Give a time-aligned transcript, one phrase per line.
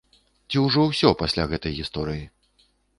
[0.49, 2.29] Ці ўжо ўсё, пасля гэтай гісторыі?